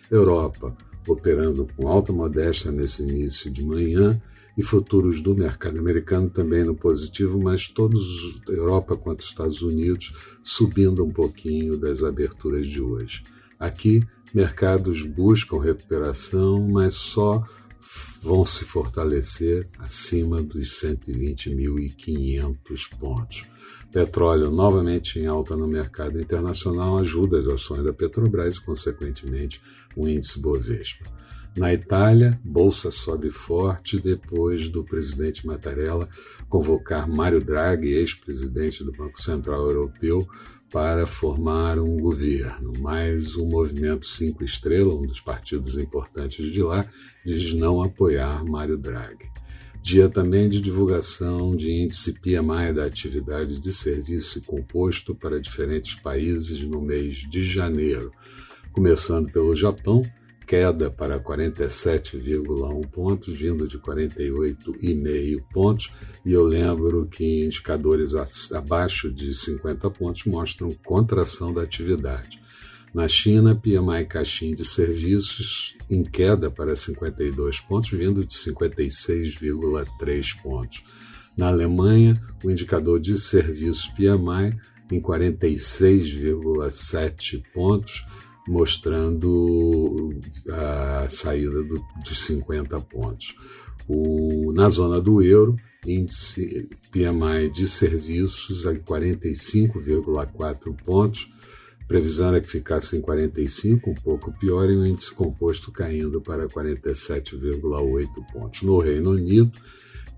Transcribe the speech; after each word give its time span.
Europa 0.10 0.76
operando 1.08 1.68
com 1.76 1.88
alta 1.88 2.12
modéstia 2.12 2.72
nesse 2.72 3.04
início 3.04 3.52
de 3.52 3.64
manhã 3.64 4.20
e 4.58 4.64
futuros 4.64 5.22
do 5.22 5.36
mercado 5.36 5.80
americano 5.80 6.30
também 6.30 6.64
no 6.64 6.76
positivo, 6.76 7.42
mas 7.42 7.68
todos, 7.68 8.40
Europa 8.48 8.96
quanto 8.96 9.24
Estados 9.24 9.62
Unidos, 9.62 10.14
subindo 10.42 11.04
um 11.04 11.12
pouquinho 11.12 11.78
das 11.78 12.04
aberturas 12.04 12.68
de 12.68 12.82
hoje. 12.82 13.24
Aqui, 13.60 14.04
mercados 14.34 15.02
buscam 15.02 15.60
recuperação, 15.60 16.68
mas 16.68 16.94
só 16.94 17.44
vão 18.22 18.44
se 18.44 18.66
fortalecer 18.66 19.68
acima 19.78 20.42
dos 20.42 20.82
120.500 20.82 22.90
pontos. 23.00 23.44
Petróleo 23.92 24.52
novamente 24.52 25.20
em 25.20 25.28
alta 25.28 25.56
no 25.56 25.68
mercado 25.68 26.20
internacional 26.20 26.98
ajuda 26.98 27.40
as 27.40 27.48
ações 27.48 27.84
da 27.84 27.94
Petrobras 27.94 28.58
e, 28.58 28.62
consequentemente, 28.62 29.62
o 29.96 30.08
índice 30.08 30.40
Bovespa. 30.40 31.06
Na 31.56 31.74
Itália, 31.74 32.38
bolsa 32.44 32.92
sobe 32.92 33.32
forte 33.32 33.98
depois 33.98 34.68
do 34.68 34.84
presidente 34.84 35.48
Mattarella 35.48 36.10
convocar 36.50 37.08
Mário 37.08 37.40
Draghi, 37.40 37.94
ex-presidente 37.94 38.84
do 38.84 38.92
Banco 38.92 39.22
Central 39.22 39.66
Europeu, 39.66 40.28
para 40.70 41.08
formar 41.08 41.80
um 41.80 41.96
governo. 41.96 42.74
Mas 42.80 43.38
o 43.38 43.46
movimento 43.46 44.06
Cinco 44.06 44.44
Estrelas, 44.44 44.96
um 44.96 45.06
dos 45.06 45.22
partidos 45.22 45.78
importantes 45.78 46.52
de 46.52 46.62
lá, 46.62 46.86
diz 47.26 47.54
não 47.54 47.82
apoiar 47.82 48.44
Mário 48.44 48.78
Draghi. 48.78 49.32
Dia 49.82 50.10
também 50.10 50.50
de 50.50 50.60
divulgação 50.60 51.56
de 51.56 51.72
índice 51.72 52.12
PMI 52.20 52.74
da 52.74 52.84
atividade 52.86 53.62
de 53.62 53.72
serviço 53.72 54.42
composto 54.42 55.16
para 55.16 55.40
diferentes 55.40 55.96
países 55.96 56.60
no 56.68 56.82
mês 56.82 57.18
de 57.18 57.44
janeiro, 57.44 58.12
começando 58.74 59.32
pelo 59.32 59.56
Japão 59.56 60.02
queda 60.46 60.90
para 60.90 61.20
47,1 61.20 62.90
pontos, 62.90 63.34
vindo 63.34 63.68
de 63.68 63.78
48,5 63.80 65.44
pontos, 65.52 65.92
e 66.26 66.32
eu 66.32 66.44
lembro 66.44 67.06
que 67.08 67.46
indicadores 67.46 68.14
abaixo 68.52 69.12
de 69.12 69.34
50 69.34 69.90
pontos 69.90 70.24
mostram 70.26 70.72
contração 70.84 71.54
da 71.54 71.64
atividade. 71.64 72.40
Na 72.94 73.08
China, 73.10 73.56
PMI 73.56 74.06
Caixin 74.08 74.56
de 74.56 74.64
serviços 74.64 75.76
em 75.90 76.02
queda 76.02 76.50
para 76.50 76.74
52 76.76 77.60
pontos, 77.60 77.90
vindo 77.90 78.26
de 78.26 78.34
56,3 78.34 80.42
pontos. 80.42 80.82
Na 81.36 81.48
Alemanha, 81.48 82.18
o 82.42 82.50
indicador 82.50 83.02
de 83.02 83.20
serviços 83.20 83.88
PMI 83.88 84.58
em 84.90 85.02
46,7 85.02 87.44
pontos, 87.54 88.06
mostrando 88.48 90.14
a 90.52 91.08
saída 91.10 91.64
do, 91.64 91.84
dos 92.04 92.26
50 92.26 92.80
pontos. 92.82 93.36
O, 93.88 94.52
na 94.54 94.70
zona 94.70 95.00
do 95.00 95.22
euro, 95.22 95.56
índice 95.86 96.68
PMI 96.92 97.52
de 97.54 97.68
serviços 97.68 98.66
a 98.66 98.74
45,4 98.74 100.76
pontos, 100.84 101.30
previsão 101.88 102.30
era 102.30 102.42
que 102.42 102.50
ficasse 102.50 102.98
em 102.98 103.02
45, 103.02 103.92
um 103.92 103.96
pouco 103.96 104.34
pior, 104.40 104.70
e 104.70 104.76
o 104.76 104.86
índice 104.86 105.14
composto 105.14 105.72
caindo 105.72 106.20
para 106.20 106.48
47,8 106.48 108.34
pontos. 108.34 108.64
No 108.64 108.80
Reino 108.80 109.12
Unido, 109.12 109.52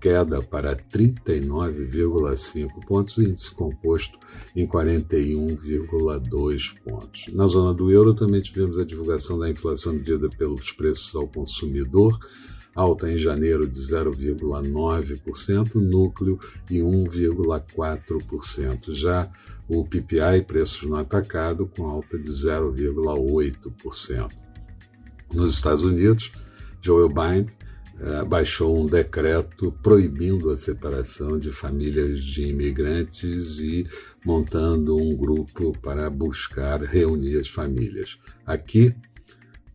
queda 0.00 0.40
para 0.42 0.76
39,5 0.76 2.86
pontos, 2.86 3.18
índice 3.18 3.50
composto 3.50 4.18
em 4.54 4.64
41,2 4.66 6.74
pontos. 6.82 7.26
Na 7.32 7.46
zona 7.46 7.74
do 7.74 7.90
euro 7.90 8.14
também 8.14 8.40
tivemos 8.40 8.78
a 8.78 8.84
divulgação 8.84 9.38
da 9.38 9.50
inflação 9.50 9.92
medida 9.92 10.28
pelos 10.28 10.72
preços 10.72 11.14
ao 11.14 11.26
consumidor, 11.26 12.18
alta 12.74 13.10
em 13.10 13.18
janeiro 13.18 13.68
de 13.68 13.80
0,9%, 13.80 15.74
núcleo 15.74 16.38
em 16.70 16.80
1,4%. 16.80 18.94
Já 18.94 19.30
o 19.68 19.84
PPI, 19.84 20.44
preços 20.46 20.88
no 20.88 20.96
atacado, 20.96 21.66
com 21.66 21.86
alta 21.86 22.18
de 22.18 22.30
0,8%. 22.30 24.30
Nos 25.34 25.54
Estados 25.54 25.84
Unidos, 25.84 26.32
Joe 26.80 27.08
Biden 27.08 27.48
baixou 28.28 28.80
um 28.80 28.86
decreto 28.86 29.72
proibindo 29.82 30.50
a 30.50 30.56
separação 30.56 31.38
de 31.38 31.50
famílias 31.50 32.22
de 32.22 32.42
imigrantes 32.42 33.58
e 33.58 33.86
montando 34.24 34.96
um 34.96 35.16
grupo 35.16 35.72
para 35.80 36.08
buscar 36.08 36.80
reunir 36.82 37.38
as 37.38 37.48
famílias. 37.48 38.18
Aqui, 38.46 38.94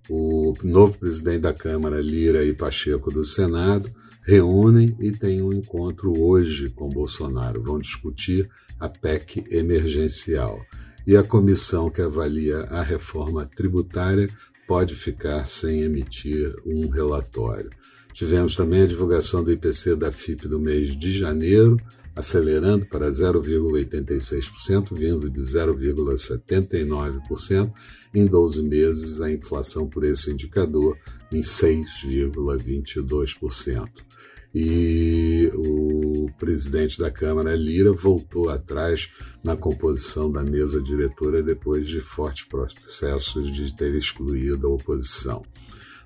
o 0.09 0.53
novo 0.63 0.97
presidente 0.97 1.39
da 1.39 1.53
Câmara, 1.53 2.01
Lira 2.01 2.43
e 2.43 2.53
Pacheco 2.53 3.11
do 3.11 3.23
Senado, 3.23 3.93
reúnem 4.25 4.95
e 4.99 5.11
têm 5.11 5.41
um 5.41 5.51
encontro 5.51 6.17
hoje 6.17 6.69
com 6.69 6.87
Bolsonaro. 6.87 7.61
Vão 7.61 7.79
discutir 7.79 8.49
a 8.79 8.87
PEC 8.87 9.43
emergencial. 9.49 10.61
E 11.05 11.17
a 11.17 11.23
comissão 11.23 11.89
que 11.89 12.01
avalia 12.01 12.61
a 12.69 12.81
reforma 12.81 13.45
tributária 13.45 14.29
pode 14.67 14.95
ficar 14.95 15.45
sem 15.45 15.81
emitir 15.81 16.55
um 16.65 16.87
relatório. 16.87 17.69
Tivemos 18.13 18.55
também 18.55 18.83
a 18.83 18.87
divulgação 18.87 19.43
do 19.43 19.51
IPC 19.51 19.95
da 19.95 20.11
FIP 20.11 20.47
do 20.47 20.59
mês 20.59 20.95
de 20.95 21.17
janeiro, 21.17 21.81
acelerando 22.15 22.85
para 22.85 23.09
0,86%, 23.09 24.95
vindo 24.95 25.27
de 25.29 25.41
0,79%. 25.41 27.73
Em 28.13 28.25
12 28.25 28.61
meses, 28.61 29.19
a 29.19 29.31
inflação 29.31 29.87
por 29.87 30.03
esse 30.03 30.31
indicador 30.31 30.95
em 31.31 31.41
6,22%. 31.41 33.89
E 34.53 35.51
o 35.55 35.92
presidente 36.37 36.99
da 36.99 37.11
Câmara, 37.11 37.55
Lira, 37.55 37.91
voltou 37.91 38.49
atrás 38.49 39.09
na 39.43 39.55
composição 39.55 40.31
da 40.31 40.43
mesa 40.43 40.81
diretora 40.81 41.43
depois 41.43 41.87
de 41.87 41.99
fortes 41.99 42.45
processos 42.45 43.53
de 43.53 43.75
ter 43.75 43.93
excluído 43.95 44.67
a 44.67 44.71
oposição. 44.71 45.43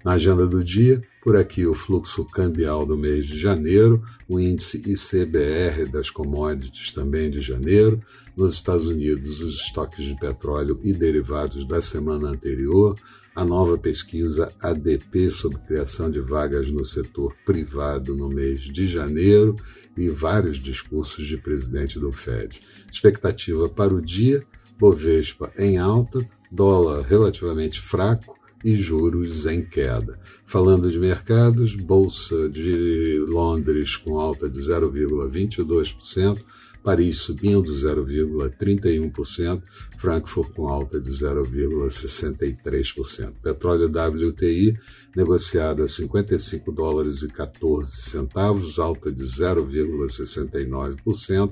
Na 0.04 0.14
agenda 0.14 0.48
do 0.48 0.64
dia, 0.64 1.02
por 1.22 1.36
aqui 1.36 1.66
o 1.66 1.74
fluxo 1.74 2.24
cambial 2.24 2.86
do 2.86 2.96
mês 2.96 3.28
de 3.28 3.38
janeiro, 3.38 4.02
o 4.28 4.40
índice 4.40 4.78
ICBR 4.86 5.86
das 5.92 6.10
commodities 6.10 6.94
também 6.94 7.30
de 7.30 7.42
janeiro, 7.42 8.02
nos 8.36 8.54
Estados 8.54 8.88
Unidos 8.88 9.42
os 9.42 9.56
estoques 9.56 10.06
de 10.06 10.16
petróleo 10.16 10.80
e 10.84 10.94
derivados 10.94 11.68
da 11.68 11.82
semana 11.82 12.30
anterior, 12.30 12.96
a 13.38 13.46
nova 13.46 13.78
pesquisa 13.78 14.52
ADP 14.60 15.30
sobre 15.30 15.60
criação 15.60 16.10
de 16.10 16.20
vagas 16.20 16.72
no 16.72 16.84
setor 16.84 17.36
privado 17.46 18.16
no 18.16 18.28
mês 18.28 18.62
de 18.62 18.88
janeiro 18.88 19.56
e 19.96 20.10
vários 20.10 20.58
discursos 20.58 21.24
de 21.28 21.38
presidente 21.38 22.00
do 22.00 22.12
Fed. 22.12 22.60
Expectativa 22.92 23.70
para 23.70 23.94
o 23.94 24.02
dia: 24.02 24.44
Bovespa 24.80 25.52
em 25.56 25.78
alta, 25.78 26.28
dólar 26.52 27.04
relativamente 27.04 27.80
fraco 27.80 28.36
e 28.66 28.74
juros 28.74 29.46
em 29.46 29.62
queda. 29.62 30.20
Falando 30.44 30.90
de 30.90 30.98
mercados, 30.98 31.76
Bolsa 31.76 32.50
de 32.50 33.24
Londres 33.28 33.96
com 33.98 34.20
alta 34.20 34.50
de 34.50 34.60
0,22%, 34.62 36.40
Paris 36.88 37.18
subindo 37.18 37.74
0,31%, 37.74 39.62
Frankfurt 39.98 40.54
com 40.54 40.70
alta 40.70 41.02
de 41.02 41.10
0,63%. 41.10 43.34
Petróleo 43.44 43.90
WTI 43.90 44.74
negociado 45.14 45.84
a 45.84 45.88
55 45.90 46.72
dólares 46.72 47.24
e 47.24 47.28
14 47.28 48.04
centavos, 48.04 48.80
alta 48.80 49.12
de 49.12 49.22
0,69%. 49.22 51.52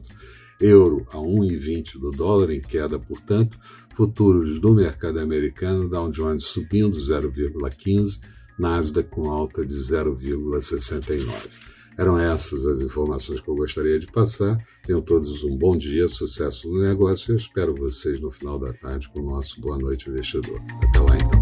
Euro 0.61 1.05
a 1.11 1.17
1,20 1.17 1.99
do 1.99 2.11
dólar, 2.11 2.51
em 2.51 2.61
queda, 2.61 2.97
portanto. 2.97 3.59
Futuros 3.93 4.57
do 4.61 4.73
mercado 4.73 5.19
americano, 5.19 5.89
Dow 5.89 6.09
Jones 6.11 6.45
subindo 6.45 6.97
0,15, 6.97 8.21
Nasdaq 8.57 9.09
com 9.09 9.29
alta 9.29 9.65
de 9.65 9.75
0,69. 9.75 11.74
Eram 11.97 12.19
essas 12.19 12.65
as 12.65 12.81
informações 12.81 13.39
que 13.39 13.47
eu 13.47 13.55
gostaria 13.55 13.97
de 13.97 14.07
passar. 14.07 14.57
Tenham 14.83 15.01
todos 15.01 15.43
um 15.43 15.57
bom 15.57 15.77
dia, 15.77 16.07
sucesso 16.07 16.69
no 16.69 16.81
negócio. 16.81 17.31
Eu 17.31 17.37
espero 17.37 17.73
vocês 17.75 18.19
no 18.19 18.29
final 18.29 18.59
da 18.59 18.73
tarde 18.73 19.09
com 19.09 19.19
o 19.19 19.25
nosso 19.25 19.59
Boa 19.61 19.77
Noite 19.77 20.09
Investidor. 20.09 20.61
Até 20.89 20.99
lá 20.99 21.15
então. 21.15 21.34